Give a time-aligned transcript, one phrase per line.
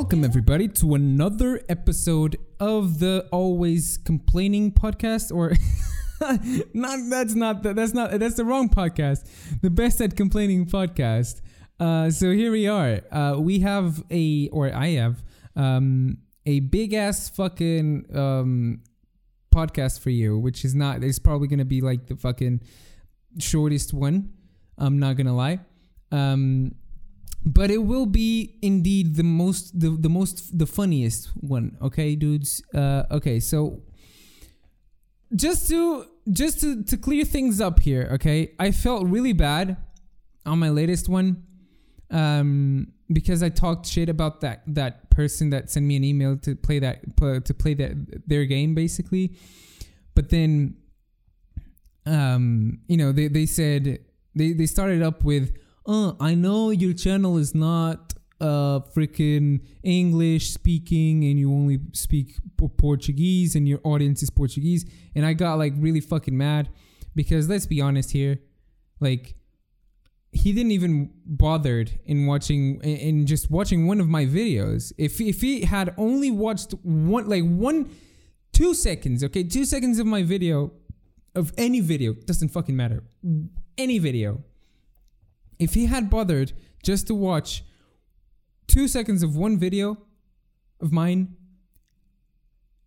[0.00, 5.52] Welcome everybody to another episode of the Always Complaining podcast or
[6.72, 9.28] not that's not that's not that's the wrong podcast.
[9.60, 11.42] The Best at Complaining podcast.
[11.78, 13.02] Uh, so here we are.
[13.12, 15.22] Uh, we have a or I have
[15.54, 18.80] um, a big ass fucking um,
[19.54, 22.62] podcast for you, which is not it's probably gonna be like the fucking
[23.38, 24.32] shortest one.
[24.78, 25.60] I'm not gonna lie.
[26.10, 26.74] Um,
[27.44, 32.62] but it will be indeed the most the, the most the funniest one okay dudes?
[32.74, 33.82] Uh okay so
[35.34, 39.76] just to just to, to clear things up here okay i felt really bad
[40.44, 41.44] on my latest one
[42.10, 46.56] um because i talked shit about that that person that sent me an email to
[46.56, 46.98] play that
[47.44, 47.92] to play that
[48.26, 49.36] their game basically.
[50.14, 50.76] But then
[52.06, 53.98] um you know they they said
[54.34, 55.56] they they started up with
[55.90, 62.38] uh, I know your channel is not uh freaking English speaking and you only speak
[62.78, 66.70] Portuguese and your audience is Portuguese and I got like really fucking mad
[67.14, 68.38] because let's be honest here
[68.98, 69.34] like
[70.32, 74.92] he didn't even bothered in watching in just watching one of my videos.
[74.96, 77.90] If if he had only watched one like one
[78.52, 79.42] two seconds okay?
[79.42, 80.72] Two seconds of my video
[81.34, 83.02] of any video doesn't fucking matter.
[83.76, 84.44] Any video
[85.60, 87.62] if he had bothered just to watch
[88.66, 89.98] two seconds of one video
[90.80, 91.36] of mine,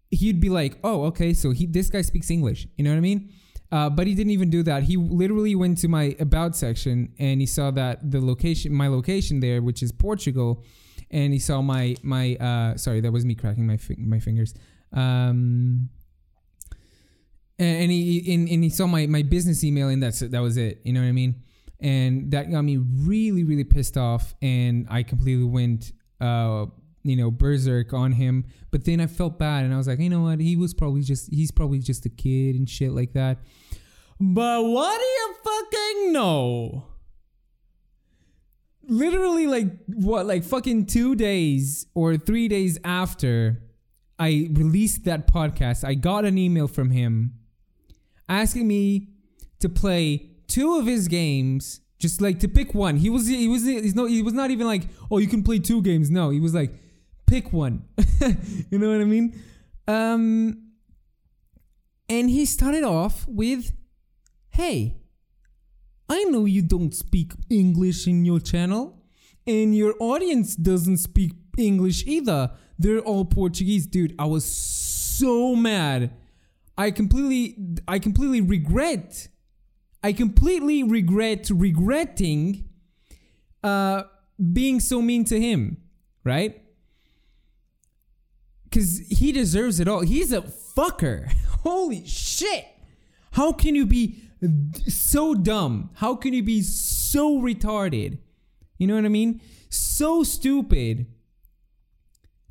[0.09, 3.01] he'd be like, "Oh, okay, so he this guy speaks English." You know what I
[3.01, 3.29] mean?
[3.71, 4.83] Uh, but he didn't even do that.
[4.83, 9.39] He literally went to my about section and he saw that the location, my location
[9.39, 10.63] there, which is Portugal,
[11.09, 12.35] and he saw my my.
[12.35, 14.53] Uh, sorry, that was me cracking my fi- my fingers.
[14.91, 15.89] Um,
[17.59, 20.81] and, he and, and he saw my my business email and that's that was it.
[20.83, 21.43] You know what I mean?
[21.83, 25.91] And that got me really really pissed off and i completely went
[26.21, 26.65] uh
[27.03, 28.45] you know berserk on him.
[28.71, 30.39] But then i felt bad and i was like you know what?
[30.39, 33.39] He was probably just he's probably just a kid and shit like that.
[34.19, 36.85] But what do you fucking know?
[38.87, 43.61] Literally like what like fucking two days or three days after
[44.19, 47.33] i released that podcast i got an email from him
[48.29, 49.09] asking me
[49.59, 52.97] to play two of his games, just like to pick one.
[52.97, 55.57] He was he was he's no he was not even like oh you can play
[55.57, 56.11] two games.
[56.11, 56.71] No, he was like
[57.25, 57.85] pick one.
[58.69, 59.41] you know what I mean?
[59.87, 60.73] Um,
[62.09, 63.71] and he started off with,
[64.49, 64.97] "Hey,
[66.09, 69.01] I know you don't speak English in your channel,
[69.47, 72.51] and your audience doesn't speak English either.
[72.77, 74.13] They're all Portuguese, dude.
[74.19, 76.11] I was so mad.
[76.77, 79.29] I completely I completely regret
[80.03, 82.67] I completely regret regretting
[83.63, 84.03] uh,
[84.51, 85.77] being so mean to him,
[86.23, 86.61] right?
[88.65, 90.01] Because he deserves it all.
[90.01, 91.31] He's a fucker.
[91.63, 92.65] Holy shit.
[93.31, 94.17] How can you be
[94.87, 95.91] so dumb?
[95.95, 98.17] How can you be so retarded?
[98.77, 99.39] You know what I mean?
[99.69, 101.07] So stupid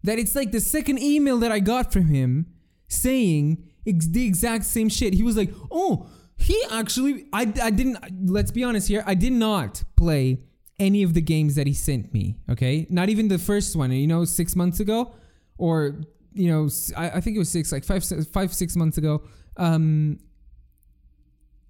[0.03, 2.47] that it's like the second email that I got from him
[2.89, 5.15] saying ex- the exact same shit.
[5.15, 7.98] He was like, oh, he actually, I, I didn't,
[8.31, 10.41] let's be honest here, I did not play
[10.78, 12.87] any of the games that he sent me, okay?
[12.91, 15.15] Not even the first one, you know, six months ago,
[15.59, 16.00] or,
[16.32, 19.22] you know, I, I think it was six, like five, five, six months ago.
[19.56, 20.19] Um,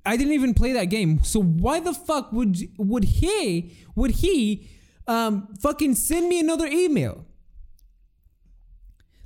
[0.05, 1.23] I didn't even play that game.
[1.23, 4.69] So why the fuck would would he would he
[5.07, 7.25] um fucking send me another email?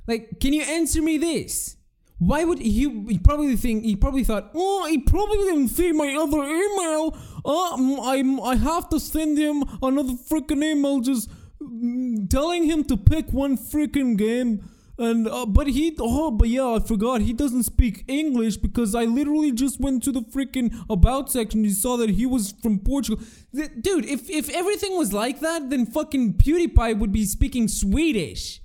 [0.07, 1.76] Like, can you answer me this?
[2.19, 2.89] Why would he?
[3.07, 7.15] He probably think he probably thought, oh, he probably didn't see my other email.
[7.45, 11.29] Uh, I I have to send him another freaking email, just
[11.61, 14.67] mm, telling him to pick one freaking game.
[14.99, 19.05] And uh, but he oh but yeah I forgot he doesn't speak English because I
[19.05, 23.23] literally just went to the freaking about section and saw that he was from Portugal.
[23.53, 28.59] Dude, if if everything was like that, then fucking PewDiePie would be speaking Swedish.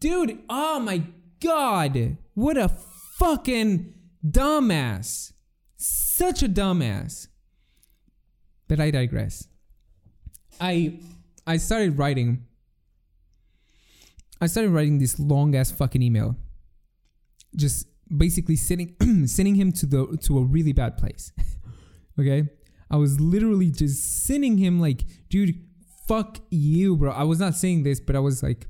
[0.00, 1.02] Dude, oh my
[1.38, 2.16] god.
[2.38, 3.94] What a fucking
[4.24, 5.32] dumbass.
[5.76, 7.26] Such a dumbass.
[8.68, 9.48] But I digress.
[10.60, 11.00] I
[11.48, 12.46] I started writing
[14.40, 16.36] I started writing this long ass fucking email.
[17.56, 18.94] Just basically sending
[19.26, 21.32] sending him to the to a really bad place.
[22.20, 22.48] okay?
[22.88, 25.60] I was literally just sending him like, dude,
[26.06, 27.10] fuck you, bro.
[27.10, 28.68] I was not saying this, but I was like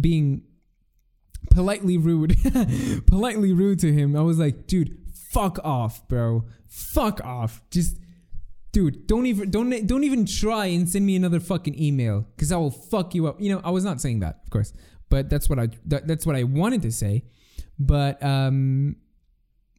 [0.00, 0.42] being
[1.50, 2.36] politely rude,
[3.06, 4.16] politely rude to him.
[4.16, 4.96] I was like, dude,
[5.30, 6.44] fuck off, bro.
[6.66, 7.62] Fuck off.
[7.70, 7.96] Just
[8.72, 12.56] dude, don't even don't don't even try and send me another fucking email because I
[12.56, 13.40] will fuck you up.
[13.40, 14.72] You know, I was not saying that, of course,
[15.08, 17.24] but that's what I that, that's what I wanted to say.
[17.78, 18.96] But um,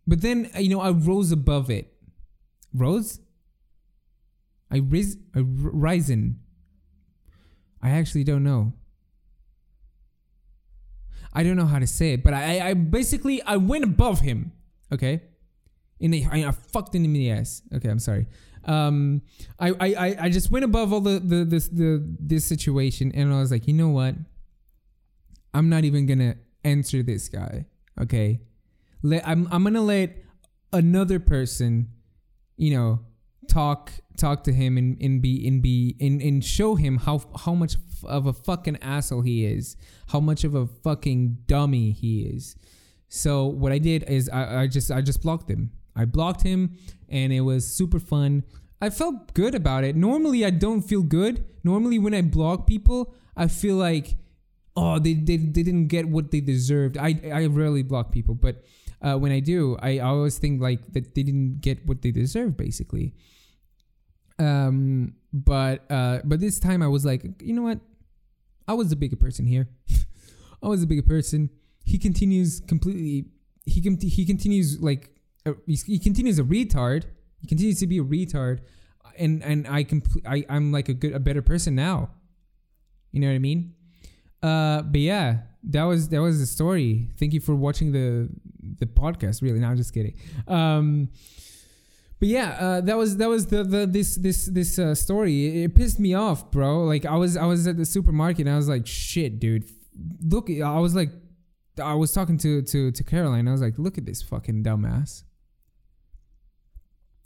[0.08, 1.94] but then you know I rose above it.
[2.74, 3.20] Rose.
[4.72, 6.40] I ris I r- risen.
[7.82, 8.74] I actually don't know.
[11.34, 14.52] I don't know how to say it, but I, I basically I went above him.
[14.92, 15.22] Okay,
[16.00, 17.62] in the I, I fucked him in the ass.
[17.74, 18.28] Okay, I'm sorry.
[18.66, 19.22] Um,
[19.60, 23.40] I I I just went above all the the this the this situation, and I
[23.40, 24.16] was like, you know what?
[25.54, 27.66] I'm not even gonna answer this guy.
[28.00, 28.42] Okay,
[29.04, 30.16] let I'm I'm gonna let
[30.74, 31.90] another person,
[32.58, 33.00] you know,
[33.48, 37.54] talk talk to him and, and be and be and, and show him how how
[37.54, 42.56] much of a fucking asshole he is, how much of a fucking dummy he is.
[43.08, 45.72] So what I did is I, I just I just blocked him.
[45.96, 46.78] I blocked him
[47.10, 48.44] and it was super fun.
[48.82, 49.96] I felt good about it.
[49.96, 51.44] Normally I don't feel good.
[51.64, 54.16] Normally when I block people, I feel like
[54.78, 56.98] oh they, they, they didn't get what they deserved.
[56.98, 58.64] I I rarely block people, but
[59.02, 62.12] uh, when I do, I, I always think like that they didn't get what they
[62.12, 63.14] deserve basically.
[64.38, 67.80] Um, but uh, but this time I was like, you know what?
[68.68, 69.68] I was the bigger person here.
[70.64, 71.50] I was the bigger person.
[71.84, 73.26] He continues completely.
[73.66, 75.12] He he continues like
[75.46, 77.06] uh, he continues a retard.
[77.42, 78.60] He continues to be a retard,
[79.18, 82.12] and and I compl- I I'm like a good a better person now.
[83.12, 83.74] You know what I mean?
[84.42, 87.10] Uh, but yeah, that was that was the story.
[87.18, 88.30] Thank you for watching the
[88.80, 89.42] the podcast.
[89.42, 90.16] Really, no, I'm just kidding.
[90.48, 91.10] Um,
[92.20, 95.64] but yeah, uh, that was that was the, the this this this uh, story.
[95.64, 96.84] It, pissed me off, bro.
[96.84, 99.70] Like I was I was at the supermarket and I was like, shit, dude.
[100.22, 101.12] Look, I was like,
[101.82, 103.48] I was talking to to to Caroline.
[103.48, 105.24] I was like, look at this fucking dumbass.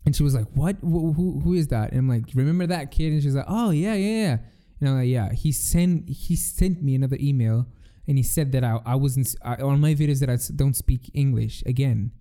[0.06, 0.76] And she was like, what?
[0.82, 1.90] Who who, is that?
[1.92, 3.14] And I'm like, remember that kid?
[3.14, 4.38] And she's like, oh yeah yeah yeah.
[4.80, 5.32] And I'm like, yeah.
[5.34, 7.66] He sent he sent me another email
[8.08, 11.10] and he said that I I wasn't I, on my videos that I don't speak
[11.16, 12.12] English again.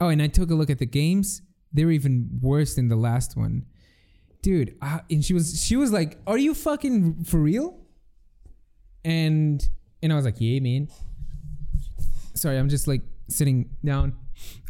[0.00, 1.42] Oh, and I took a look at the games.
[1.72, 3.64] They're even worse than the last one,
[4.42, 4.76] dude.
[5.10, 7.78] And she was she was like, "Are you fucking for real?"
[9.04, 9.66] And
[10.02, 10.88] and I was like, "Yeah, man."
[12.34, 14.14] Sorry, I'm just like sitting down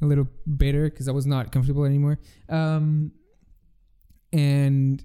[0.00, 2.18] a little better because I was not comfortable anymore.
[2.48, 3.12] Um,
[4.32, 5.04] and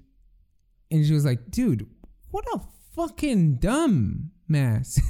[0.90, 1.88] and she was like, "Dude,
[2.30, 2.60] what a
[2.94, 5.00] fucking dumb mass,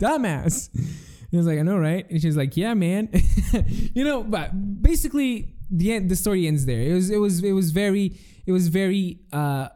[0.00, 0.70] dumbass."
[1.32, 2.08] I was like, I know, right?
[2.10, 3.08] And she's like, Yeah, man.
[3.94, 6.80] you know, but basically the end the story ends there.
[6.80, 9.68] It was it was it was very it was very uh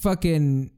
[0.00, 0.70] fucking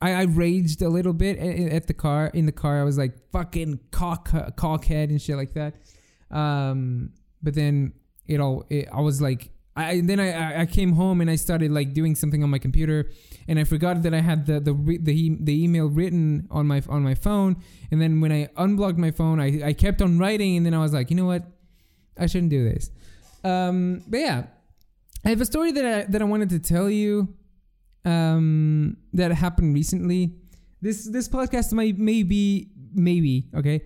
[0.00, 2.80] I, I raged a little bit at, at the car in the car.
[2.80, 5.74] I was like fucking cock cockhead and shit like that.
[6.30, 7.12] Um,
[7.42, 7.92] but then
[8.26, 11.70] it all it, I was like I then I I came home and I started
[11.70, 13.10] like doing something on my computer
[13.46, 17.02] and I forgot that I had the the the, the email written on my on
[17.02, 17.56] my phone
[17.90, 20.78] and then when I unblocked my phone I, I kept on writing and then I
[20.78, 21.44] was like you know what?
[22.18, 22.90] I shouldn't do this.
[23.44, 24.46] Um but yeah
[25.24, 27.34] I have a story that I that I wanted to tell you
[28.06, 30.36] um that happened recently.
[30.80, 33.82] This this podcast might maybe maybe okay?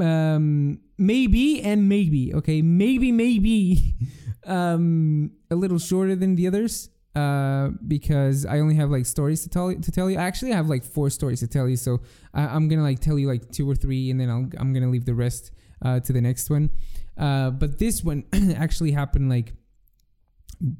[0.00, 2.62] Um maybe and maybe okay?
[2.62, 3.94] Maybe maybe
[4.46, 9.48] um, a little shorter than the others uh, because I only have like stories to
[9.48, 10.16] tell to tell you.
[10.16, 12.00] Actually, I have like four stories to tell you, so
[12.32, 14.88] I, am gonna like tell you like two or three, and then I'll, I'm gonna
[14.90, 15.50] leave the rest
[15.82, 16.70] uh, to the next one.
[17.18, 18.24] Uh, but this one
[18.56, 19.54] actually happened like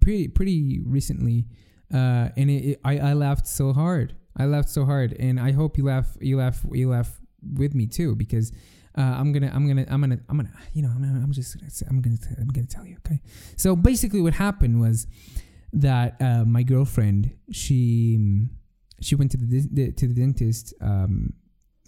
[0.01, 1.47] pretty pretty recently,
[1.93, 4.15] uh, and it, it, I I laughed so hard.
[4.37, 7.21] I laughed so hard, and I hope you laugh you laugh you laugh
[7.55, 8.53] with me too because
[8.97, 11.71] uh, I'm gonna, I'm gonna, I'm gonna, I'm gonna, you know, I'm, I'm just, gonna,
[11.89, 12.97] I'm gonna, I'm gonna tell you.
[13.07, 13.21] Okay.
[13.57, 15.07] So basically, what happened was
[15.73, 18.19] that uh, my girlfriend, she,
[19.01, 21.33] she went to the, the to the dentist um,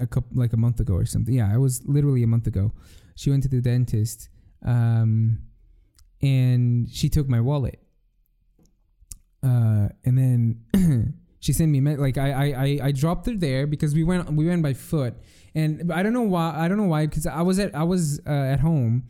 [0.01, 1.35] a couple like a month ago or something.
[1.35, 2.73] Yeah, it was literally a month ago.
[3.15, 4.29] She went to the dentist,
[4.65, 5.39] um,
[6.21, 7.79] and she took my wallet.
[9.43, 13.95] Uh, and then she sent me like I, I I I dropped her there because
[13.95, 15.15] we went we went by foot
[15.55, 16.55] and I don't know why.
[16.57, 19.05] I don't know why because I was at I was uh, at home,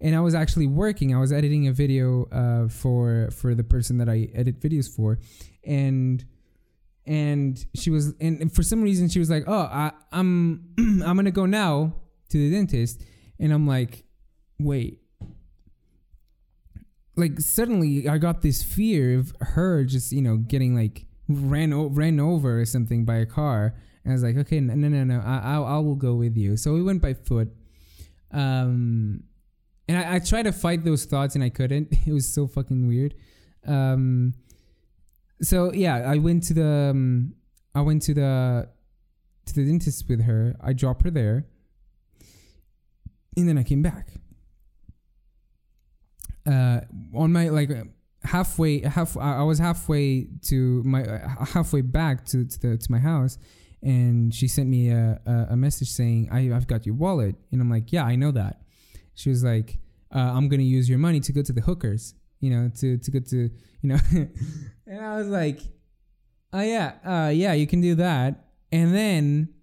[0.00, 1.14] and I was actually working.
[1.14, 5.18] I was editing a video uh, for for the person that I edit videos for,
[5.64, 6.24] and
[7.06, 11.30] and she was and, for some reason she was like, "Oh, I, I'm I'm gonna
[11.30, 11.94] go now
[12.30, 13.02] to the dentist,"
[13.38, 14.04] and I'm like,
[14.58, 15.00] "Wait."
[17.18, 21.86] Like suddenly, I got this fear of her just you know getting like ran o-
[21.86, 23.74] ran over or something by a car,
[24.06, 26.36] and I was like, okay, no, no, no, no I, I, I will go with
[26.36, 26.56] you.
[26.56, 27.48] So we went by foot.
[28.30, 29.24] Um,
[29.88, 31.88] and I, I tried to fight those thoughts and I couldn't.
[32.06, 33.16] It was so fucking weird.
[33.66, 34.34] Um,
[35.42, 37.34] so yeah, I went to the um,
[37.74, 38.68] I went to the
[39.46, 40.54] to the dentist with her.
[40.60, 41.48] I dropped her there,
[43.36, 44.10] and then I came back.
[46.46, 46.82] Uh,
[47.12, 47.70] on my like
[48.22, 53.00] halfway half I was halfway to my uh, halfway back to to, the, to my
[53.00, 53.36] house,
[53.86, 57.60] and she sent me a, a, a message saying I I've got your wallet, and
[57.60, 58.60] I'm like yeah I know that.
[59.14, 59.78] She was like
[60.14, 63.10] uh, I'm gonna use your money to go to the hookers, you know, to to
[63.10, 63.38] go to
[63.82, 63.98] you know,
[64.86, 65.60] and I was like,
[66.52, 69.54] oh yeah, uh, yeah, you can do that, and then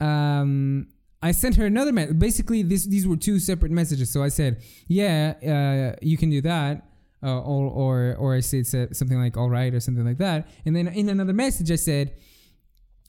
[0.00, 0.86] um
[1.24, 2.18] I sent her another message.
[2.18, 4.10] Basically, this these were two separate messages.
[4.10, 6.82] So I said, "Yeah, uh, you can do that,"
[7.22, 10.48] uh, or or or I said something like "all right" or something like that.
[10.66, 12.14] And then in another message, I said,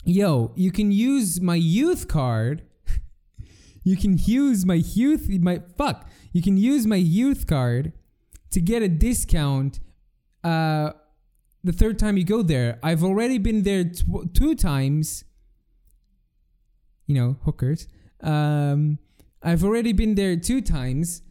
[0.04, 2.64] "Yo, you can use my youth card.
[3.84, 6.10] you can use my youth my fuck.
[6.32, 7.94] You can use my youth card
[8.52, 9.80] to get a discount."
[10.44, 10.92] Uh,
[11.64, 15.24] the third time you go there, I've already been there tw- two times.
[17.08, 17.88] You know, hookers.
[18.22, 19.00] Um,
[19.42, 21.22] I've already been there two times.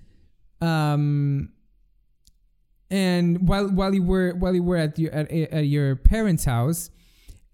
[0.60, 1.52] Um,
[2.90, 6.90] and while while you were while you were at your at, at your parents' house,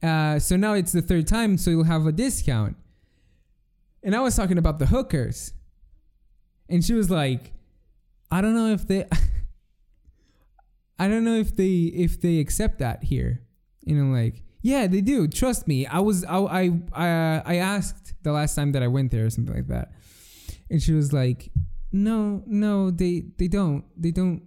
[0.02, 2.76] uh, so now it's the third time, so you'll have a discount.
[4.02, 5.52] And I was talking about the hookers,
[6.69, 7.52] and she was like,
[8.31, 9.07] "I don't know if they,
[10.99, 13.43] I don't know if they if they accept that here."
[13.87, 15.28] And I'm like, yeah, they do.
[15.28, 15.87] Trust me.
[15.87, 19.31] I was I I I, I asked the last time that I went there or
[19.31, 19.93] something like that,
[20.71, 21.50] and she was like,
[21.93, 24.43] "No, no, they they don't they don't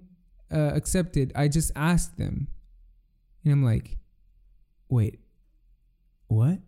[0.53, 1.31] uh, accept it.
[1.35, 2.49] I just asked them,"
[3.43, 3.97] and I'm like,
[4.89, 5.20] "Wait,
[6.31, 6.59] what?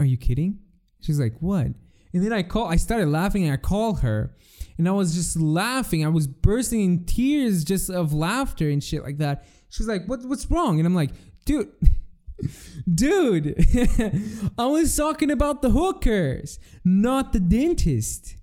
[0.00, 0.58] Are you kidding?"
[1.00, 1.68] She's like, "What?"
[2.12, 2.66] And then I call.
[2.66, 4.34] I started laughing, and I called her,
[4.78, 6.04] and I was just laughing.
[6.04, 9.44] I was bursting in tears just of laughter and shit like that.
[9.68, 10.24] She's like, "What?
[10.24, 11.10] What's wrong?" And I'm like,
[11.44, 11.68] "Dude."
[12.94, 13.56] Dude,
[14.58, 18.36] I was talking about the hookers, not the dentist.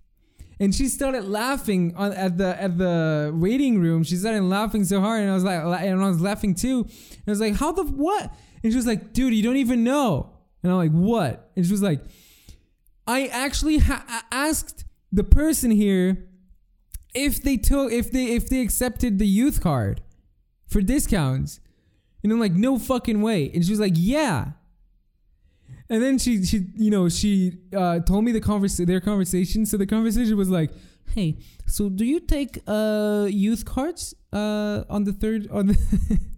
[0.60, 4.04] And she started laughing on, at the at the waiting room.
[4.04, 6.82] She started laughing so hard, and I was like, and I was laughing too.
[6.82, 8.34] And I was like, "How the what?"
[8.64, 11.72] And she was like, "Dude, you don't even know." And I'm like, "What?" And she
[11.72, 12.02] was like,
[13.06, 16.26] "I actually ha- asked the person here
[17.14, 20.02] if they took if they if they accepted the youth card
[20.68, 21.60] for discounts."
[22.24, 23.52] And I'm like, no fucking way.
[23.54, 24.52] And she was like, yeah.
[25.90, 29.66] And then she, she, you know, she uh, told me the convers- their conversation.
[29.66, 30.72] So the conversation was like,
[31.14, 36.20] hey, so do you take uh, youth cards uh, on the third on the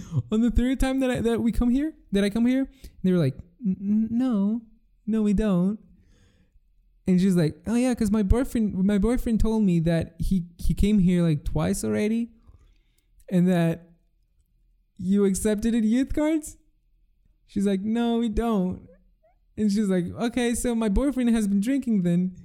[0.32, 2.68] on the third time that I, that we come here that I come here?
[3.02, 4.62] They were like, no,
[5.06, 5.78] no, we don't.
[7.06, 10.74] And she's like, oh yeah, because my boyfriend my boyfriend told me that he he
[10.74, 12.30] came here like twice already,
[13.30, 13.88] and that
[14.98, 16.56] you accepted in youth cards?
[17.46, 18.88] She's like, No, we don't.
[19.56, 22.36] And she's like, Okay, so my boyfriend has been drinking then.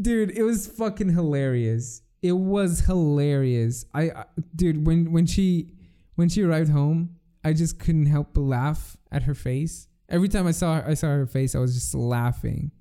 [0.00, 2.02] Dude, it was fucking hilarious.
[2.22, 3.84] It was hilarious.
[3.94, 4.24] I, I
[4.54, 5.72] dude, when when she
[6.18, 9.86] when she arrived home, I just couldn't help but laugh at her face.
[10.08, 12.72] Every time I saw her, I saw her face, I was just laughing.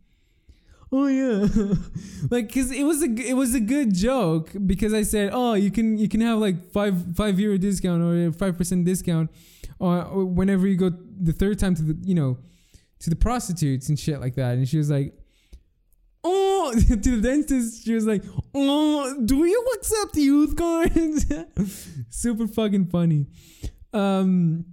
[0.91, 1.47] Oh yeah.
[2.31, 5.69] Like because it was a it was a good joke because i said oh you
[5.69, 9.29] can you can have like five five euro discount or five percent discount
[9.79, 12.37] or, or whenever you go the third time to the you know
[12.99, 14.57] to the prostitutes and shit like that.
[14.57, 15.13] And she was like
[16.27, 21.25] oh to the dentist she was like oh do you accept youth cards?
[22.09, 23.27] Super fucking funny.
[23.93, 24.65] Um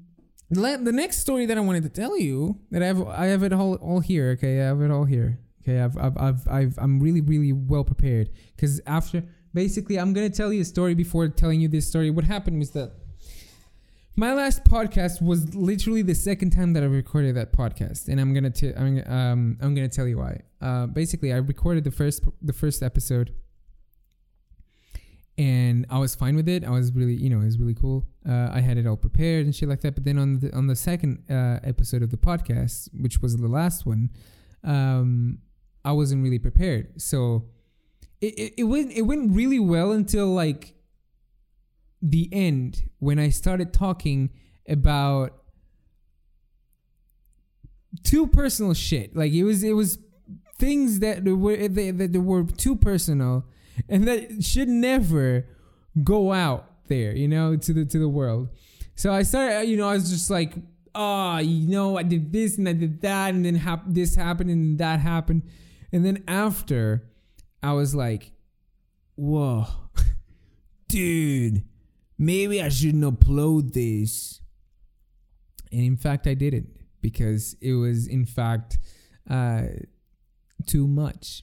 [0.51, 3.53] the next story that I wanted to tell you that I have I have it
[3.53, 4.61] all all here okay?
[4.61, 8.31] I have it all here Okay, I've, I've, I've, I've I'm really, really well prepared
[8.55, 12.11] because after basically, I'm gonna tell you a story before telling you this story.
[12.11, 12.93] What happened was that
[14.17, 18.33] my last podcast was literally the second time that I recorded that podcast, and I'm
[18.33, 20.41] gonna t- I'm, um, I'm gonna tell you why.
[20.61, 23.35] Uh, basically, I recorded the first the first episode,
[25.37, 26.65] and I was fine with it.
[26.65, 28.07] I was really, you know, it was really cool.
[28.29, 29.95] Uh, I had it all prepared and shit like that.
[29.97, 33.49] But then on the on the second uh, episode of the podcast, which was the
[33.49, 34.11] last one,
[34.63, 35.39] um,
[35.85, 37.03] I wasn't really prepared.
[37.03, 37.47] So
[38.21, 40.75] it, it, it went it went really well until like
[42.03, 44.31] the end when I started talking
[44.69, 45.33] about
[48.03, 49.17] too personal shit.
[49.17, 49.99] Like it was it was
[50.59, 53.45] things that were that, were too personal
[53.89, 55.47] and that should never
[56.03, 58.49] go out there, you know, to the to the world.
[58.97, 60.55] So I started, uh, you know, I was just like,
[60.95, 64.51] oh, you know, I did this and I did that, and then hap- this happened
[64.51, 65.43] and that happened.
[65.93, 67.09] And then after,
[67.63, 68.33] I was like,
[69.17, 69.67] whoa,
[70.89, 71.65] dude,
[72.19, 74.41] maybe I shouldn't upload this.
[75.73, 76.69] And in fact, I didn't
[77.01, 78.79] because it was, in fact,
[79.29, 79.65] uh,
[80.67, 81.43] too much.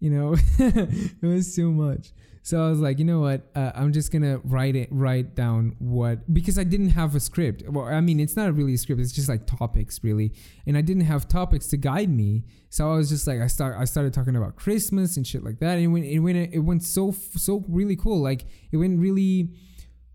[0.00, 2.12] You know, it was too much.
[2.44, 3.48] So I was like, you know what?
[3.54, 7.62] Uh, I'm just gonna write it, write down what because I didn't have a script.
[7.68, 9.00] Well, I mean, it's not really a script.
[9.00, 10.32] It's just like topics, really.
[10.66, 12.42] And I didn't have topics to guide me.
[12.68, 15.60] So I was just like, I start, I started talking about Christmas and shit like
[15.60, 15.76] that.
[15.76, 18.20] And it went, it went, it went so, so really cool.
[18.20, 19.50] Like it went really,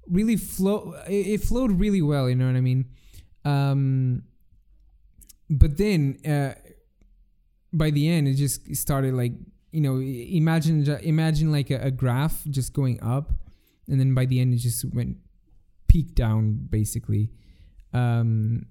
[0.10, 0.96] really flow.
[1.07, 2.27] It, it flowed really well.
[2.27, 2.86] You know what I mean?
[3.46, 4.24] Um,
[5.50, 6.55] but then uh,
[7.72, 9.31] by the end, it just started like
[9.71, 13.31] you know imagine imagine like a, a, graph just going up
[13.88, 15.17] and then by the end it just went
[15.88, 17.29] peak down basically.
[17.93, 18.65] Um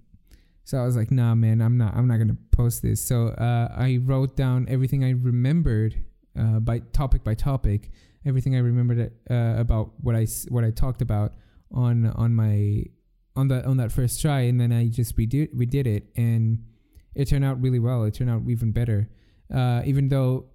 [0.65, 3.01] so i was like nah man i'm not i'm not gonna post this.
[3.01, 5.95] So uh, i wrote down everything i remembered
[6.39, 7.91] uh, by topic by topic
[8.25, 11.33] everything i remembered uh, about what i what i talked about
[11.73, 12.83] on on my
[13.37, 16.09] on that on that first try and then i just we did we did it
[16.17, 16.59] and
[17.17, 18.05] it turned out really well.
[18.05, 19.09] It turned out even better.
[19.53, 20.47] Uh, even though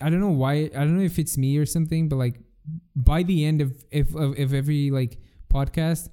[0.00, 0.70] I don't know why.
[0.74, 2.40] I don't know if it's me or something, but like
[2.94, 5.18] by the end of if of, of every like
[5.52, 6.08] podcast,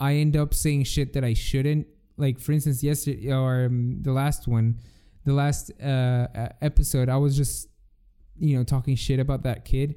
[0.00, 1.86] I end up saying shit that I shouldn't.
[2.16, 4.80] Like for instance, yesterday or um, the last one,
[5.24, 6.26] the last uh,
[6.60, 7.68] episode, I was just
[8.38, 9.96] you know talking shit about that kid,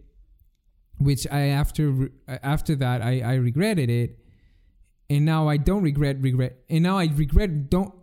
[0.98, 4.20] which I after after that I I regretted it,
[5.10, 7.94] and now I don't regret regret, and now I regret don't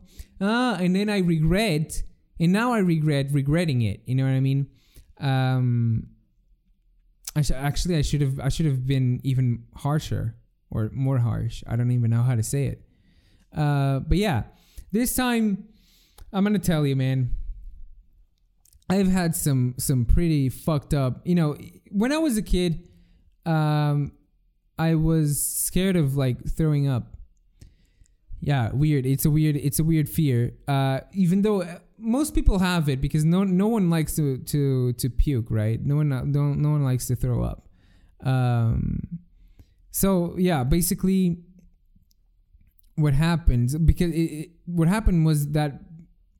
[0.40, 2.02] ah, uh, and then I regret,
[2.40, 4.00] and now I regret regretting it.
[4.06, 4.68] You know what I mean?
[5.20, 6.08] Um
[7.34, 10.36] I sh- actually I should have I should have been even harsher
[10.70, 11.62] or more harsh.
[11.66, 12.82] I don't even know how to say it.
[13.56, 14.44] Uh, but yeah,
[14.92, 15.68] this time
[16.32, 17.30] I'm gonna tell you, man.
[18.88, 21.26] I've had some some pretty fucked up.
[21.26, 21.56] You know,
[21.90, 22.88] when I was a kid,
[23.44, 24.12] um,
[24.78, 27.16] I was scared of like throwing up.
[28.40, 29.06] Yeah, weird.
[29.06, 29.56] It's a weird.
[29.56, 30.54] It's a weird fear.
[30.68, 31.62] Uh, even though
[31.98, 35.84] most people have it because no no one likes to to to puke, right?
[35.84, 37.68] No one don't no one likes to throw up.
[38.22, 39.20] Um,
[39.90, 41.38] so yeah, basically,
[42.96, 45.80] what happened because it, it, what happened was that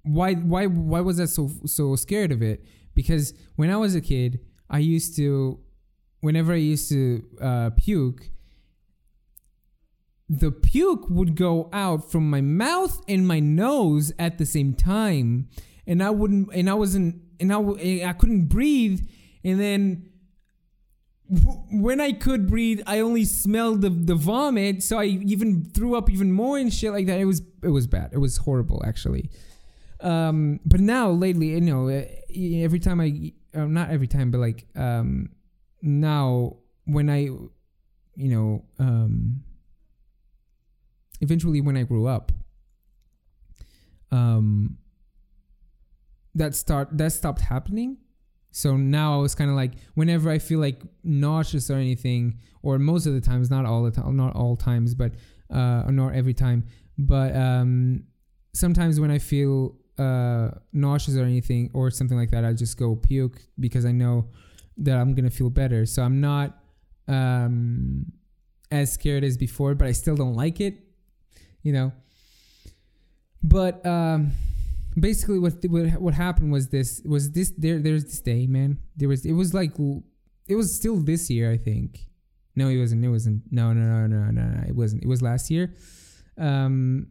[0.03, 2.64] why why why was I so so scared of it?
[2.95, 4.40] Because when I was a kid,
[4.71, 5.61] I used to
[6.21, 8.31] whenever I used to uh, puke,
[10.29, 15.49] the puke would go out from my mouth and my nose at the same time.
[15.87, 17.59] And i wouldn't and i wasn't and i,
[18.05, 19.01] I couldn't breathe.
[19.45, 20.11] And then
[21.73, 24.83] when i could breathe i only smelled the, the vomit.
[24.83, 27.21] So i even threw up even more and shit like that.
[27.21, 28.11] It was it was bad.
[28.12, 29.31] It was horrible actually.
[30.01, 34.67] Um but now lately you know every time i uh, not every time but like
[34.75, 35.31] um
[35.83, 37.21] now when i
[38.17, 39.43] you know um
[41.21, 42.33] eventually when I grew up,
[44.11, 44.79] um,
[46.35, 47.99] that start that stopped happening.
[48.51, 52.79] So now I was kind of like, whenever I feel like nauseous or anything, or
[52.79, 55.13] most of the times, not all the time, not all times, but
[55.51, 56.65] uh, not every time,
[56.97, 58.05] but um,
[58.55, 62.97] sometimes when I feel uh, nauseous or anything or something like that, I just go
[62.97, 64.29] puke because I know
[64.79, 65.85] that I'm gonna feel better.
[65.85, 66.59] So I'm not
[67.09, 68.07] um,
[68.71, 70.86] as scared as before, but I still don't like it
[71.67, 71.93] you know.
[73.43, 74.31] But um,
[74.99, 78.79] basically, what, what what happened was this was this there there's this day, man.
[78.97, 79.73] There was it was like
[80.47, 82.07] it was still this year, I think.
[82.55, 83.05] No, it wasn't.
[83.05, 83.43] It wasn't.
[83.51, 84.63] No, no, no, no, no, no.
[84.67, 85.03] It wasn't.
[85.03, 85.75] It was last year.
[86.39, 87.09] Um,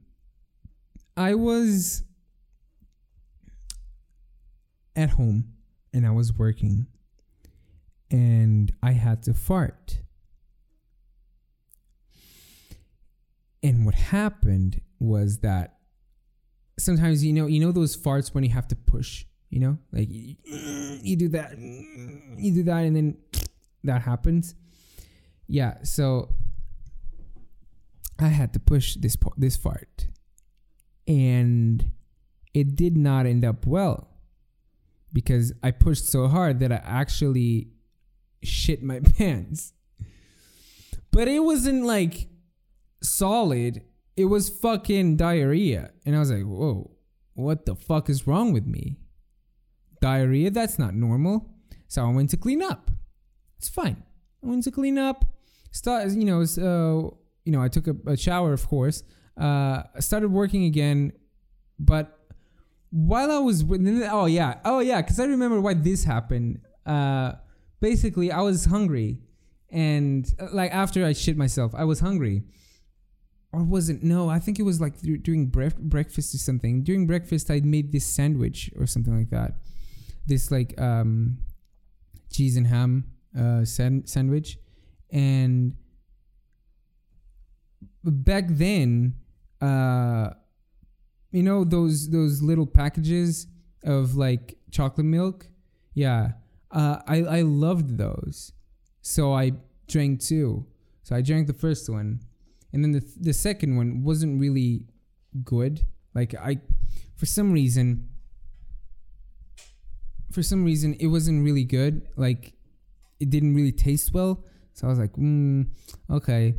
[1.17, 2.03] I was
[4.95, 5.53] at home
[5.93, 6.87] and I was working,
[8.09, 9.99] and I had to fart.
[13.65, 15.77] And what happened was that
[16.77, 20.07] sometimes you know you know those farts when you have to push, you know, like
[20.11, 20.35] you,
[21.01, 23.17] you do that, mm, you do that, and then
[23.83, 24.53] that happens.
[25.47, 26.29] Yeah, so
[28.19, 30.09] I had to push this this fart,
[31.07, 31.89] and
[32.53, 34.09] it did not end up well
[35.11, 37.69] because I pushed so hard that I actually
[38.43, 39.73] shit my pants.
[41.09, 42.27] But it wasn't like
[43.07, 43.83] solid,
[44.15, 45.91] it was fucking diarrhea.
[46.05, 46.91] And I was like, whoa,
[47.33, 48.97] what the fuck is wrong with me?
[50.01, 50.51] Diarrhea?
[50.51, 51.49] That's not normal.
[51.87, 52.91] So I went to clean up.
[53.57, 54.03] It's fine.
[54.43, 55.25] I went to clean up.
[55.71, 59.03] Start, you know, so, you know, I took a, a shower, of course.
[59.39, 61.11] Uh, I started working again,
[61.77, 62.17] but
[62.91, 66.61] while I was oh yeah oh yeah because I remember why this happened.
[66.85, 67.33] Uh,
[67.81, 69.19] basically, I was hungry,
[69.69, 72.43] and uh, like after I shit myself, I was hungry.
[73.55, 74.03] Or was it?
[74.03, 76.83] No, I think it was like dur- during bref- breakfast or something.
[76.83, 79.53] During breakfast, I made this sandwich or something like that.
[80.27, 81.37] This like um,
[82.29, 83.05] cheese and ham
[83.39, 84.57] uh, san- sandwich,
[85.09, 85.77] and
[88.03, 89.15] back then,
[89.61, 90.31] uh,
[91.31, 93.47] you know those those little packages
[93.85, 95.47] of like chocolate milk.
[95.93, 96.31] Yeah,
[96.71, 98.51] uh, I I loved those,
[99.01, 99.53] so I
[99.87, 100.65] drank two.
[101.03, 102.19] So I drank the first one,
[102.75, 104.85] and then the the second one wasn't really
[105.43, 105.85] good.
[106.13, 106.59] Like I,
[107.15, 108.09] for some reason,
[110.31, 112.07] for some reason it wasn't really good.
[112.17, 112.53] Like
[113.21, 114.43] it didn't really taste well.
[114.73, 115.69] So I was like, mm,
[116.11, 116.55] okay,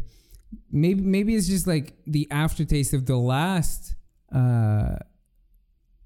[0.73, 3.95] maybe maybe it's just like the aftertaste of the last,
[4.35, 4.97] uh,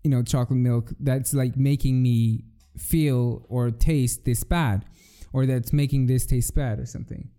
[0.02, 2.46] you know, chocolate milk that's like making me
[2.76, 4.84] feel or taste this bad,
[5.32, 7.30] or that's making this taste bad or something.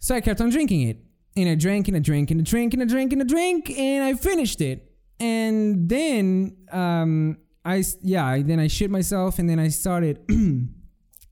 [0.00, 0.98] So I kept on drinking it,
[1.36, 3.70] and I drank and I drank and I drank and I drank and I drank,
[3.70, 4.90] and I finished it.
[5.20, 10.20] And then, um, I yeah, then I shit myself, and then I started.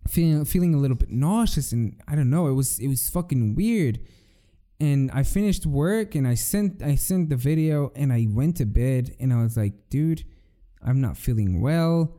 [0.08, 3.54] feeling feeling a little bit nauseous and I don't know it was it was fucking
[3.54, 4.00] weird.
[4.80, 8.66] And I finished work and I sent I sent the video and I went to
[8.66, 10.24] bed and I was like dude
[10.82, 12.16] I'm not feeling well.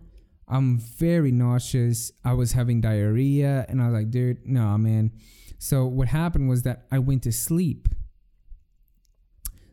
[0.48, 2.12] I'm very nauseous.
[2.26, 3.66] I was having diarrhea.
[3.70, 5.12] And I was like dude no man
[5.60, 7.88] so what happened was that I went to sleep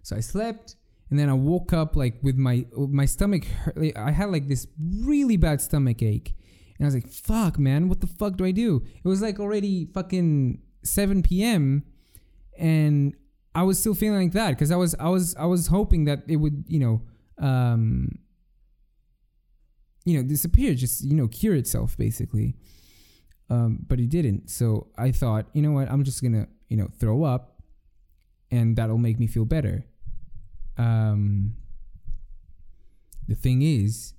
[0.02, 0.76] so I slept
[1.10, 3.96] and then I woke up like with my my stomach hurt.
[3.96, 6.34] I had like this really bad stomach ache
[6.78, 8.84] and I was like, fuck, man, what the fuck do I do?
[9.02, 11.84] It was like already fucking 7 p.m.
[12.58, 13.14] and
[13.54, 16.24] I was still feeling like that because I was I was I was hoping that
[16.28, 17.02] it would, you know,
[17.38, 18.18] um
[20.04, 22.54] you know, disappear, just, you know, cure itself basically.
[23.48, 24.50] Um, but it didn't.
[24.50, 27.62] So I thought, you know what, I'm just gonna, you know, throw up
[28.50, 29.86] and that'll make me feel better.
[30.76, 31.54] Um
[33.28, 34.14] the thing is,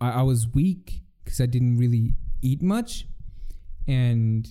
[0.00, 3.06] I, I was weak because I didn't really eat much,
[3.86, 4.48] and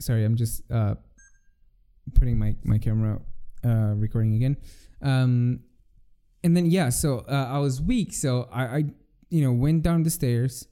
[0.00, 0.94] sorry, I'm just uh,
[2.14, 3.20] putting my my camera
[3.64, 4.56] uh, recording again.
[5.02, 5.60] Um,
[6.44, 8.84] and then yeah, so uh, I was weak, so I, I
[9.30, 10.66] you know went down the stairs.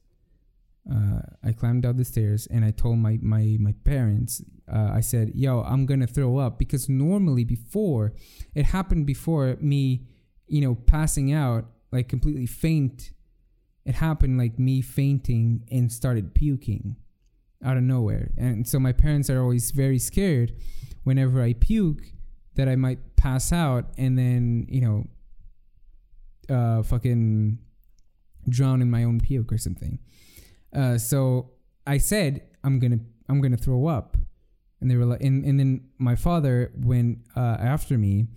[0.90, 4.42] Uh, I climbed down the stairs and I told my my my parents.
[4.72, 8.14] Uh, I said, "Yo, I'm gonna throw up," because normally before
[8.54, 10.06] it happened before me,
[10.46, 13.12] you know, passing out like completely faint.
[13.84, 16.96] It happened like me fainting and started puking
[17.64, 18.32] out of nowhere.
[18.36, 20.52] And so my parents are always very scared
[21.04, 22.02] whenever I puke
[22.54, 25.04] that I might pass out and then, you know,
[26.54, 27.58] uh, fucking
[28.48, 29.98] drown in my own puke or something.
[30.74, 31.50] Uh, so
[31.86, 34.16] I said, I'm gonna, I'm gonna throw up.
[34.80, 38.28] And they were like, and, and then my father went uh, after me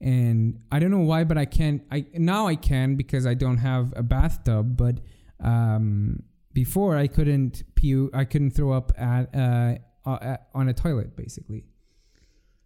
[0.00, 1.82] and I don't know why, but I can't.
[1.92, 4.76] I now I can because I don't have a bathtub.
[4.76, 4.98] But
[5.38, 8.14] um, before I couldn't puke.
[8.14, 11.64] I couldn't throw up at, uh, at on a toilet basically.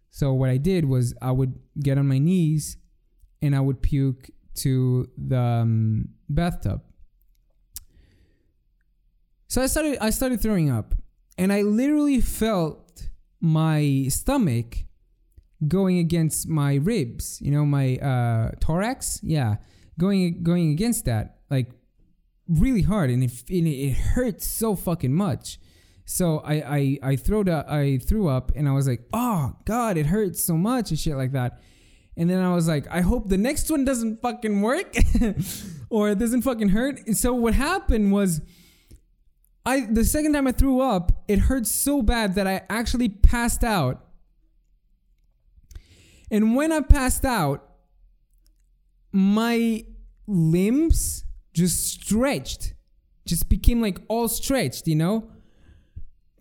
[0.09, 2.77] So what I did was I would get on my knees
[3.41, 6.81] and I would puke to the um, bathtub.
[9.47, 10.93] So I started I started throwing up
[11.37, 14.83] and I literally felt my stomach
[15.67, 19.19] going against my ribs, you know, my uh, thorax.
[19.23, 19.57] Yeah,
[19.97, 21.71] going going against that like
[22.47, 25.59] really hard, and it and it hurt so fucking much.
[26.05, 29.97] So I I I threw up, I threw up, and I was like, oh god,
[29.97, 31.61] it hurts so much and shit like that.
[32.15, 34.95] And then I was like, I hope the next one doesn't fucking work
[35.91, 37.05] or it doesn't fucking hurt.
[37.05, 38.41] And so what happened was
[39.67, 43.63] I the second time I threw up, it hurt so bad that I actually passed
[43.63, 44.07] out
[46.29, 47.63] and when I passed out,
[49.11, 49.85] my
[50.27, 52.73] limbs just stretched,
[53.25, 55.29] just became like all stretched, you know?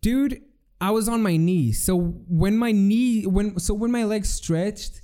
[0.02, 0.42] Dude,
[0.80, 1.84] I was on my knees.
[1.84, 5.02] So when my knee when so when my legs stretched,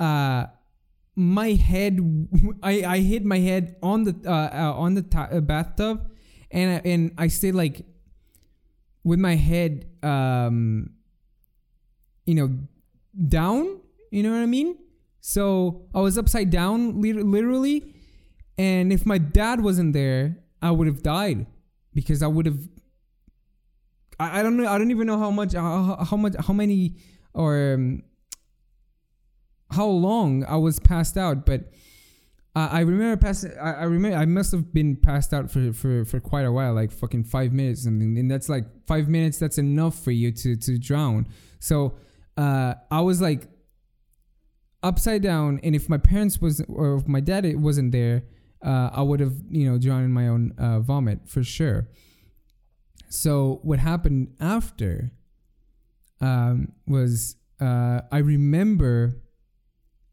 [0.00, 0.46] uh
[1.14, 1.98] my head
[2.62, 6.11] I I hit my head on the uh, uh on the t- uh, bathtub
[6.52, 7.84] and I, and I stayed like
[9.04, 10.90] with my head um
[12.24, 12.50] you know
[13.28, 13.80] down
[14.12, 14.76] you know what I mean?
[15.22, 17.94] So I was upside down, literally.
[18.58, 21.46] And if my dad wasn't there, I would have died
[21.94, 22.58] because I would have.
[24.20, 24.68] I, I don't know.
[24.68, 26.96] I don't even know how much, how, how much, how many,
[27.32, 28.02] or um,
[29.70, 31.72] how long I was passed out, but
[32.54, 33.46] I remember pass.
[33.46, 36.74] I, I remember I must have been passed out for, for, for quite a while,
[36.74, 39.38] like fucking five minutes, and, and that's like five minutes.
[39.38, 41.28] That's enough for you to to drown.
[41.60, 41.94] So
[42.36, 43.48] uh, I was like
[44.82, 48.24] upside down, and if my parents was or if my dad wasn't there,
[48.62, 51.88] uh, I would have you know drowned in my own uh, vomit for sure.
[53.08, 55.12] So what happened after
[56.20, 59.22] um, was uh, I remember,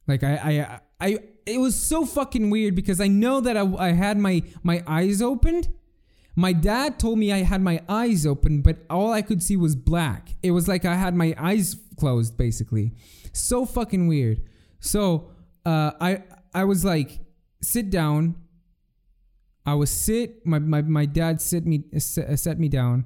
[0.07, 3.91] like I I I it was so fucking weird because I know that I, I
[3.91, 5.69] had my my eyes opened.
[6.35, 9.75] My dad told me I had my eyes open, but all I could see was
[9.75, 10.35] black.
[10.41, 12.93] It was like I had my eyes closed, basically.
[13.33, 14.41] So fucking weird.
[14.79, 15.31] So
[15.65, 17.19] uh, I I was like,
[17.61, 18.35] sit down.
[19.65, 20.45] I was sit.
[20.45, 23.05] My my, my dad sit me set me down,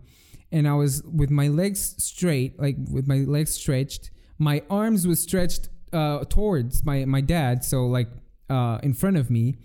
[0.52, 4.12] and I was with my legs straight, like with my legs stretched.
[4.38, 8.10] My arms were stretched uh, towards my my dad, so like
[8.50, 9.58] uh, in front of me,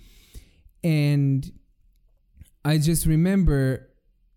[0.84, 1.50] and
[2.64, 3.88] I just remember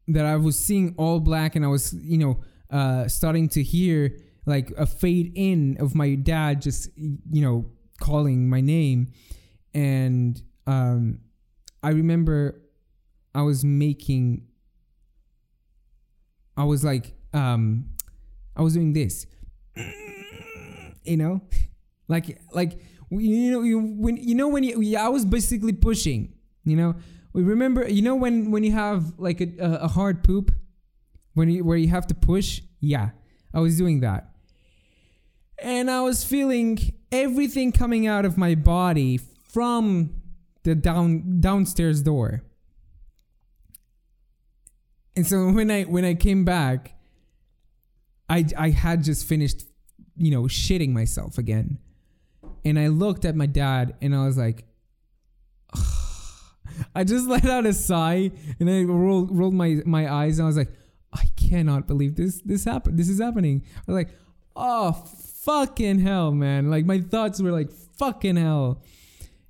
[0.07, 4.17] that I was seeing all black, and I was you know uh, starting to hear
[4.45, 9.11] like a fade in of my dad just you know calling my name.
[9.73, 11.19] And um
[11.83, 12.61] i remember
[13.33, 14.45] i was making
[16.55, 17.85] i was like um
[18.55, 19.25] i was doing this
[21.03, 21.41] you know
[22.15, 22.27] like
[22.59, 22.71] like
[23.09, 26.95] you know you, when you know when you, i was basically pushing you know
[27.33, 30.51] we remember you know when when you have like a, a hard poop
[31.33, 33.09] when you where you have to push yeah
[33.53, 34.31] i was doing that
[35.61, 40.21] and I was feeling everything coming out of my body from
[40.63, 42.43] the down downstairs door.
[45.15, 46.95] And so when I when I came back,
[48.27, 49.65] I I had just finished,
[50.17, 51.77] you know, shitting myself again.
[52.63, 54.65] And I looked at my dad and I was like
[56.95, 60.47] I just let out a sigh and I rolled rolled my my eyes and I
[60.47, 60.71] was like
[61.13, 62.97] I cannot believe this this happened.
[62.97, 63.63] This is happening.
[63.87, 64.09] I was like,
[64.55, 64.93] "Oh,
[65.41, 66.69] fucking hell, man.
[66.69, 68.83] Like my thoughts were like fucking hell.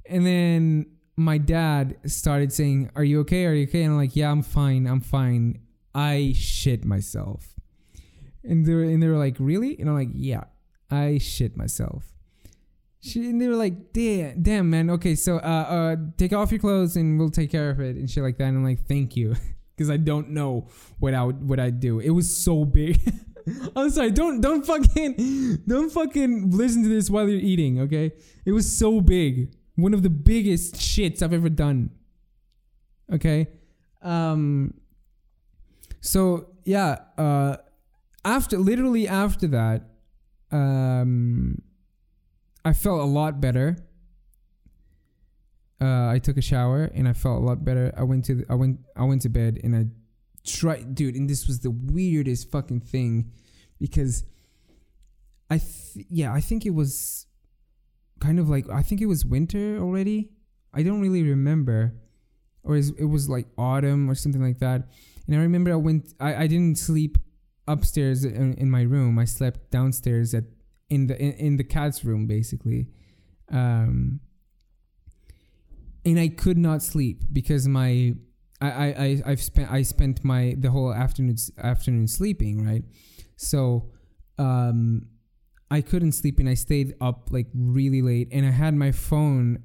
[0.06, 3.45] And then my dad started saying, Are you okay?
[3.45, 3.84] Are you okay?
[3.84, 4.88] And I'm like, Yeah, I'm fine.
[4.88, 5.60] I'm fine.
[5.93, 7.56] I shit myself.
[8.43, 9.80] And they were, and they were like, Really?
[9.80, 10.45] And I'm like, Yeah,
[10.89, 12.11] I shit myself.
[13.04, 14.92] She, and they were like, damn, damn, man.
[14.92, 18.10] Okay, so uh, uh, take off your clothes and we'll take care of it and
[18.10, 18.46] shit like that.
[18.46, 19.36] And I'm like, thank you,
[19.76, 20.68] because I don't know
[21.00, 22.00] what I would what I'd do.
[22.00, 23.00] It was so big.
[23.76, 24.12] I'm sorry.
[24.12, 27.82] Don't don't fucking don't fucking listen to this while you're eating.
[27.82, 28.12] Okay,
[28.46, 29.56] it was so big.
[29.76, 31.90] One of the biggest shits I've ever done.
[33.12, 33.48] Okay,
[34.04, 34.76] um.
[36.02, 37.58] So yeah, uh,
[38.24, 39.90] after literally after that,
[40.52, 41.62] um,
[42.63, 43.78] I felt a lot better.
[45.80, 47.91] Uh, I took a shower and I felt a lot better.
[47.97, 49.88] I went to the, I went I went to bed and I
[50.45, 53.32] tried, dude and this was the weirdest fucking thing
[53.80, 54.24] because
[55.50, 57.26] i th- yeah i think it was
[58.19, 60.30] kind of like i think it was winter already
[60.74, 61.93] i don't really remember
[62.63, 64.88] or it was like autumn or something like that
[65.28, 67.17] and i remember i went i, I didn't sleep
[67.67, 70.45] upstairs in, in my room i slept downstairs at
[70.91, 72.88] in the in, in the cat's room basically.
[73.51, 74.19] Um
[76.04, 78.15] and i could not sleep because my
[78.62, 82.84] I, I I've spent I spent my the whole afternoon afternoon sleeping right,
[83.36, 83.91] so
[84.38, 85.08] um,
[85.71, 88.30] I couldn't sleep and I stayed up like really late.
[88.32, 89.63] And I had my phone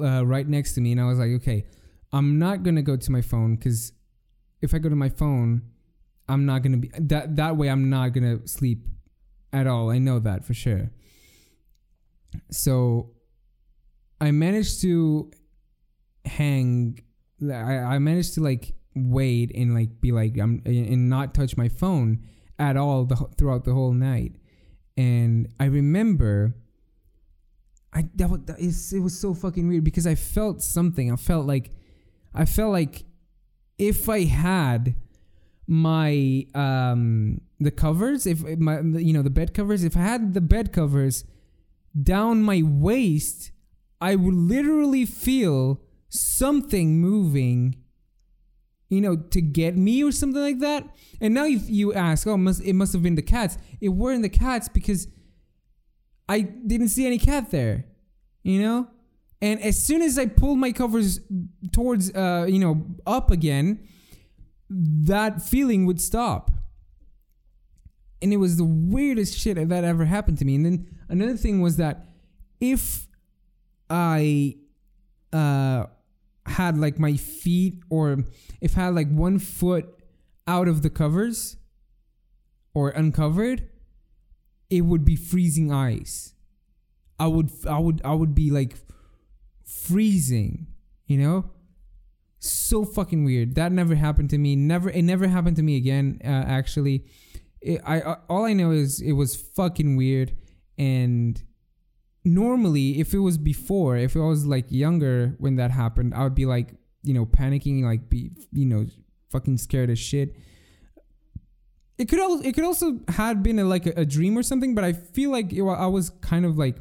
[0.00, 1.64] uh, right next to me and I was like okay
[2.12, 3.92] I'm not gonna go to my phone because
[4.62, 5.62] if I go to my phone
[6.28, 8.86] I'm not gonna be that that way I'm not gonna sleep
[9.54, 10.90] at all I know that for sure
[12.50, 13.10] so
[14.20, 15.30] I managed to
[16.24, 17.00] hang
[17.42, 21.68] I, I managed to like wait and like be like I'm and not touch my
[21.68, 22.24] phone
[22.58, 24.36] at all the, throughout the whole night.
[24.96, 26.54] And I remember
[27.92, 31.12] I that, was, that is, it was so fucking weird because I felt something.
[31.12, 31.70] I felt like
[32.34, 33.04] I felt like
[33.78, 34.96] if I had
[35.66, 40.40] my um the covers, if my you know the bed covers, if I had the
[40.40, 41.24] bed covers
[42.00, 43.52] down my waist,
[44.00, 47.76] I would literally feel something moving
[48.88, 50.88] you know to get me or something like that.
[51.20, 53.58] And now if you ask oh must, it must have been the cats.
[53.80, 55.08] It weren't the cats because
[56.26, 57.84] i didn't see any cat there
[58.42, 58.88] you know?
[59.42, 61.20] And as soon as i pulled my covers
[61.72, 63.86] towards uh you know up again
[64.76, 66.50] that feeling would stop
[68.20, 71.60] and it was the weirdest shit that ever happened to me and then another thing
[71.60, 72.06] was that
[72.60, 73.06] if
[73.90, 74.56] I
[75.32, 75.86] uh
[76.46, 78.24] had like my feet or
[78.60, 79.86] if I had like one foot
[80.46, 81.56] out of the covers
[82.74, 83.68] or uncovered,
[84.68, 86.34] it would be freezing ice.
[87.18, 88.76] I would I would I would be like
[89.64, 90.66] freezing,
[91.06, 91.50] you know?
[92.44, 93.54] So fucking weird.
[93.54, 94.54] That never happened to me.
[94.54, 97.04] Never it never happened to me again uh, actually.
[97.60, 100.36] It, I uh, all I know is it was fucking weird
[100.76, 101.42] and
[102.24, 106.34] normally if it was before if i was like younger when that happened i would
[106.34, 108.86] be like you know panicking like be you know
[109.30, 110.34] fucking scared as shit
[111.98, 114.74] it could also it could also had been a, like a, a dream or something
[114.74, 116.76] but i feel like it, i was kind of like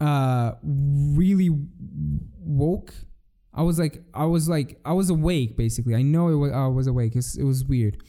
[0.00, 1.50] uh really
[2.38, 2.94] woke
[3.54, 6.66] i was like i was like i was awake basically i know it was i
[6.66, 8.02] was awake it was weird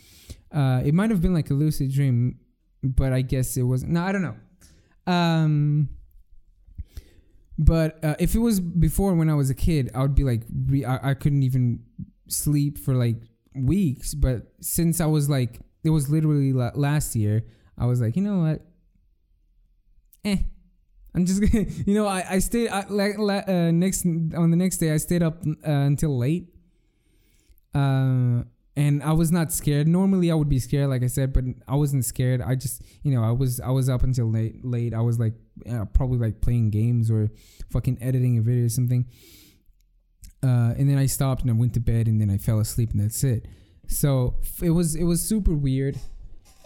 [0.53, 2.37] uh it might have been like a lucid dream
[2.83, 4.35] but i guess it wasn't no i don't know
[5.07, 5.89] um,
[7.57, 10.41] but uh, if it was before when I was a kid, I would be like,
[10.67, 11.79] re- I, I couldn't even
[12.27, 13.17] sleep for like
[13.55, 14.13] weeks.
[14.13, 17.45] But since I was like, it was literally la- last year,
[17.77, 18.61] I was like, you know what?
[20.25, 20.37] Eh.
[21.15, 24.77] I'm just gonna, you know, I, I stayed, I, like, uh, next, on the next
[24.77, 26.49] day, I stayed up uh, until late.
[27.73, 28.43] Uh,
[28.77, 29.87] and I was not scared.
[29.87, 32.41] Normally, I would be scared, like I said, but I wasn't scared.
[32.41, 34.65] I just, you know, I was I was up until late.
[34.65, 35.33] Late, I was like
[35.69, 37.29] uh, probably like playing games or
[37.71, 39.05] fucking editing a video or something.
[40.43, 42.91] Uh, and then I stopped and I went to bed and then I fell asleep
[42.91, 43.47] and that's it.
[43.87, 45.97] So it was it was super weird,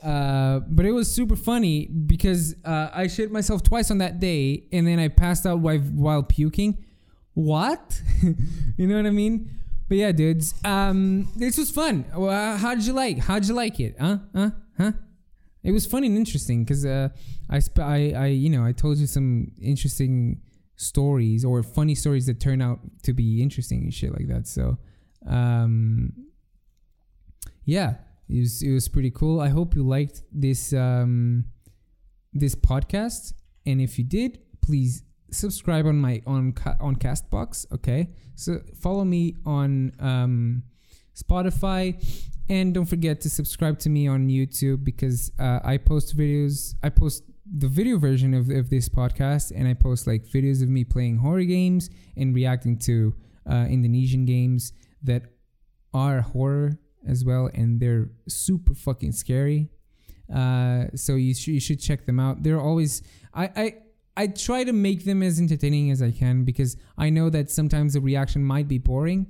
[0.03, 4.63] uh, but it was super funny because uh, I shit myself twice on that day
[4.71, 6.83] and then I passed out while while puking.
[7.33, 8.01] What?
[8.77, 9.49] you know what I mean?
[9.87, 12.05] But yeah, dudes, um, this was fun.
[12.13, 13.19] Uh, how'd you like?
[13.19, 13.95] How'd you like it?
[13.99, 14.17] Huh?
[14.35, 14.51] Huh?
[14.77, 14.91] Huh?
[15.63, 17.09] It was funny and interesting because uh,
[17.49, 20.41] I, sp- I, I, you know, I told you some interesting
[20.75, 24.47] stories or funny stories that turn out to be interesting and shit like that.
[24.47, 24.77] So,
[25.27, 26.13] um,
[27.65, 27.95] yeah,
[28.29, 29.39] it was it was pretty cool.
[29.41, 31.45] I hope you liked this um,
[32.31, 33.33] this podcast,
[33.65, 37.65] and if you did, please subscribe on my on on Castbox.
[37.73, 40.63] Okay, so follow me on um,
[41.15, 41.95] Spotify,
[42.49, 46.75] and don't forget to subscribe to me on YouTube because uh, I post videos.
[46.83, 50.69] I post the video version of, of this podcast, and I post like videos of
[50.69, 53.15] me playing horror games and reacting to
[53.49, 55.23] uh, Indonesian games that
[55.95, 59.69] are horror as well, and they're super fucking scary.
[60.33, 62.43] Uh, so you, sh- you should check them out.
[62.43, 63.01] They're always
[63.33, 63.75] I I
[64.17, 67.93] I try to make them as entertaining as I can because I know that sometimes
[67.93, 69.27] the reaction might be boring,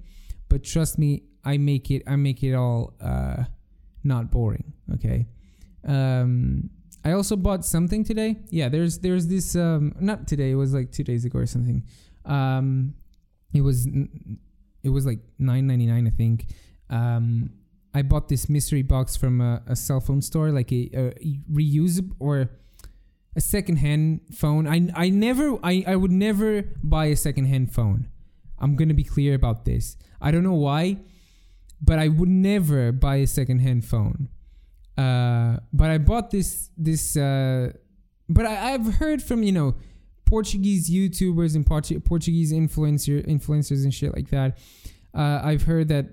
[0.50, 3.44] but trust me, I make it I make it all uh,
[4.04, 4.74] not boring.
[4.96, 5.28] Okay.
[5.88, 6.70] Um,
[7.06, 8.38] I also bought something today.
[8.50, 10.52] Yeah, there's there's this um, not today.
[10.52, 11.84] It was like two days ago or something.
[12.26, 12.96] Um,
[13.54, 13.88] it was
[14.84, 16.48] it was like nine ninety nine, I think.
[16.90, 17.52] Um,
[17.94, 21.14] I bought this mystery box from a, a cell phone store, like a, a
[21.52, 22.50] reusable or
[23.36, 24.68] a secondhand phone.
[24.68, 28.10] I I never I, I would never buy a secondhand phone.
[28.60, 29.98] I'm gonna be clear about this.
[30.22, 30.98] I don't know why,
[31.82, 34.30] but I would never buy a secondhand phone.
[34.98, 37.16] Uh, but I bought this this.
[37.18, 37.72] Uh,
[38.28, 39.76] but I, I've heard from you know
[40.26, 44.58] Portuguese YouTubers and Portuguese influencer influencers and shit like that.
[45.14, 46.06] Uh, I've heard that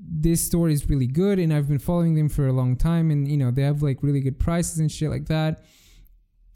[0.00, 3.28] this store is really good, and I've been following them for a long time, and
[3.28, 5.64] you know they have like really good prices and shit like that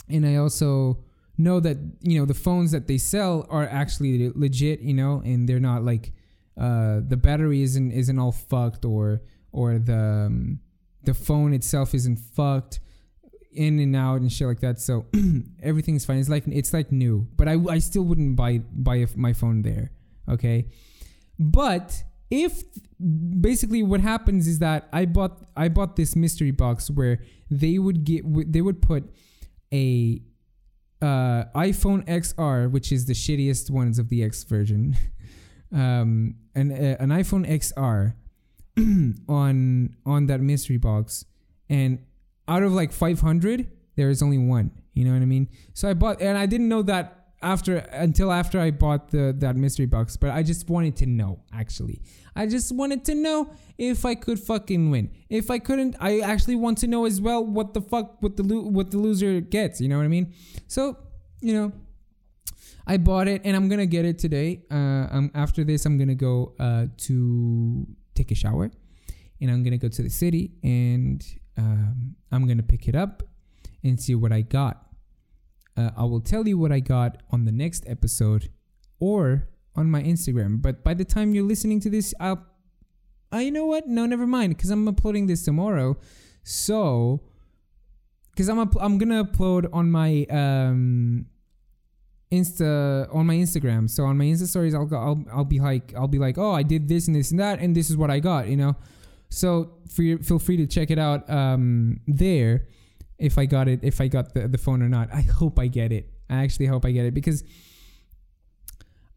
[0.08, 0.98] and I also
[1.38, 5.48] know that you know the phones that they sell are actually legit, you know, and
[5.48, 6.12] they're not like
[6.60, 10.60] uh, the battery isn't isn't all fucked or or the um,
[11.02, 12.80] the phone itself isn't fucked
[13.52, 14.80] in and out and shit like that.
[14.80, 15.06] So
[15.62, 16.18] everything's fine.
[16.18, 19.92] It's like it's like new, but I I still wouldn't buy buy my phone there.
[20.28, 20.66] Okay,
[21.38, 22.64] but if
[23.40, 27.20] basically what happens is that I bought I bought this mystery box where
[27.50, 29.04] they would get they would put
[29.70, 30.22] a
[31.02, 34.96] uh, iPhone XR, which is the shittiest ones of the X version,
[35.72, 38.14] um, an uh, an iPhone XR
[39.28, 41.26] on on that mystery box,
[41.68, 41.98] and
[42.48, 44.70] out of like 500, there is only one.
[44.94, 45.48] You know what I mean?
[45.74, 49.56] So I bought, and I didn't know that after until after I bought the that
[49.56, 52.02] mystery box, but I just wanted to know actually.
[52.34, 55.10] I just wanted to know if I could fucking win.
[55.28, 58.42] If I couldn't, I actually want to know as well what the fuck what the
[58.42, 60.32] lo- what the loser gets, you know what I mean?
[60.68, 60.96] So,
[61.40, 61.72] you know,
[62.86, 64.62] I bought it and I'm going to get it today.
[64.70, 68.70] Uh um, after this I'm going to go uh to take a shower
[69.40, 71.24] and I'm going to go to the city and
[71.58, 73.22] um, I'm going to pick it up
[73.82, 74.86] and see what I got
[75.76, 78.50] uh, I will tell you what I got on the next episode
[78.98, 80.60] or on my Instagram.
[80.60, 82.46] But by the time you're listening to this, I'll.
[83.32, 83.86] Uh, you know what?
[83.88, 85.96] No, never mind, because I'm uploading this tomorrow.
[86.44, 87.22] So,
[88.30, 91.26] because I'm up, I'm gonna upload on my um
[92.30, 93.88] Insta on my Instagram.
[93.88, 96.52] So on my Insta stories, I'll go, I'll I'll be like I'll be like, oh,
[96.52, 98.48] I did this and this and that, and this is what I got.
[98.48, 98.76] You know.
[99.30, 102.66] So free, feel free to check it out um there
[103.22, 105.08] if I got it if I got the the phone or not.
[105.12, 106.10] I hope I get it.
[106.28, 107.44] I actually hope I get it because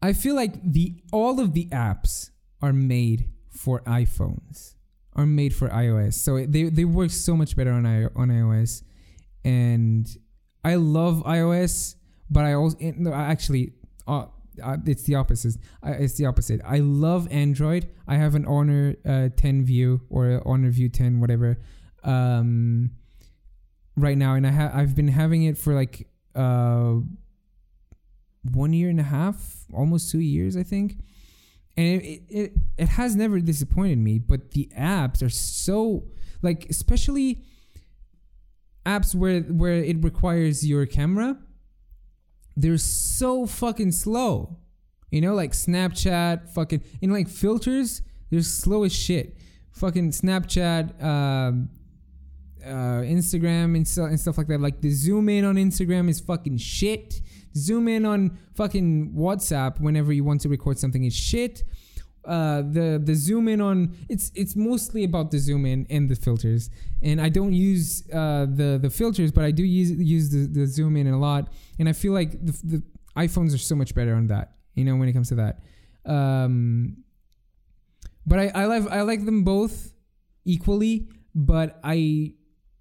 [0.00, 2.30] I feel like the all of the apps
[2.62, 4.74] are made for iPhones,
[5.14, 6.14] are made for iOS.
[6.14, 8.82] So they they work so much better on I, on iOS,
[9.44, 10.06] and
[10.64, 11.96] I love iOS,
[12.30, 13.72] but I also no, actually
[14.06, 14.26] uh,
[14.62, 15.56] uh, it's the opposite.
[15.84, 16.60] It's the opposite.
[16.64, 17.88] I love Android.
[18.06, 21.58] I have an Honor uh, 10 View or Honor View 10, whatever,
[22.04, 22.90] um,
[23.96, 26.96] right now, and I have I've been having it for like uh
[28.52, 30.98] one year and a half, almost two years, I think.
[31.78, 36.04] And it, it, it has never disappointed me, but the apps are so
[36.42, 37.42] like especially
[38.86, 41.36] apps where where it requires your camera
[42.56, 44.56] they're so fucking slow
[45.10, 49.36] you know like snapchat fucking in like filters they're slow as shit
[49.72, 51.68] fucking snapchat um
[52.66, 54.60] uh, Instagram and, so, and stuff like that.
[54.60, 57.20] Like the zoom in on Instagram is fucking shit.
[57.54, 61.64] Zoom in on fucking WhatsApp whenever you want to record something is shit.
[62.26, 66.16] Uh, the the zoom in on it's it's mostly about the zoom in and the
[66.16, 66.70] filters.
[67.00, 70.66] And I don't use uh, the the filters, but I do use use the, the
[70.66, 71.52] zoom in a lot.
[71.78, 72.82] And I feel like the, the
[73.16, 74.54] iPhones are so much better on that.
[74.74, 75.60] You know when it comes to that.
[76.04, 77.04] Um,
[78.26, 79.92] but I, I like I like them both
[80.44, 81.08] equally.
[81.32, 82.32] But I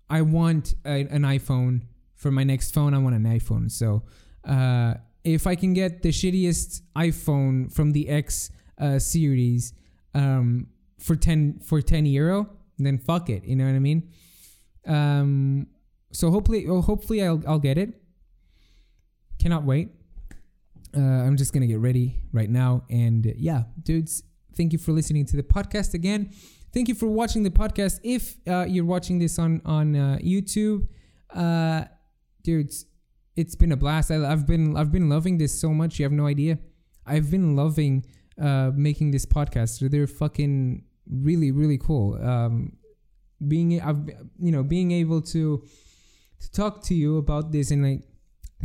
[0.09, 1.83] I want a, an iPhone
[2.15, 2.93] for my next phone.
[2.93, 3.71] I want an iPhone.
[3.71, 4.03] So
[4.47, 9.73] uh, if I can get the shittiest iPhone from the X uh, series
[10.13, 10.67] um,
[10.99, 13.43] for ten for ten euro, then fuck it.
[13.45, 14.11] You know what I mean?
[14.85, 15.67] Um,
[16.11, 18.01] so hopefully, well, hopefully I'll I'll get it.
[19.39, 19.89] Cannot wait.
[20.95, 24.23] Uh, I'm just gonna get ready right now, and yeah, dudes,
[24.55, 26.31] thank you for listening to the podcast again.
[26.75, 28.01] Thank you for watching the podcast.
[28.03, 30.89] If uh, you're watching this on on uh, YouTube,
[31.33, 31.85] uh,
[32.43, 32.85] dudes,
[33.37, 34.11] it's been a blast.
[34.11, 35.99] I, have been I've been loving this so much.
[35.99, 36.59] You have no idea.
[37.05, 38.05] I've been loving
[38.37, 39.89] uh, making this podcast.
[39.89, 42.21] They're fucking really really cool.
[42.21, 42.73] Um,
[43.47, 45.63] being I've you know being able to
[46.41, 48.01] to talk to you about this and like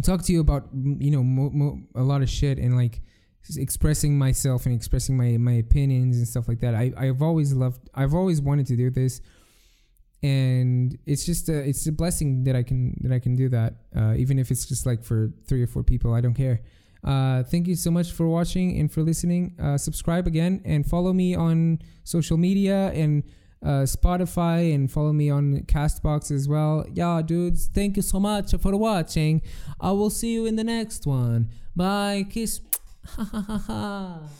[0.02, 3.02] talk to you about you know mo- mo- a lot of shit and like
[3.56, 6.74] expressing myself and expressing my my opinions and stuff like that.
[6.74, 7.88] I I've always loved.
[7.94, 9.20] I've always wanted to do this,
[10.22, 13.74] and it's just a it's a blessing that I can that I can do that.
[13.96, 16.60] Uh, even if it's just like for three or four people, I don't care.
[17.02, 19.56] Uh, thank you so much for watching and for listening.
[19.60, 23.22] Uh, subscribe again and follow me on social media and
[23.62, 26.84] uh, Spotify and follow me on Castbox as well.
[26.92, 29.42] Yeah, dudes, thank you so much for watching.
[29.80, 31.50] I will see you in the next one.
[31.74, 32.26] Bye.
[32.28, 32.60] Kiss.
[33.02, 34.30] Ha ha ha ha.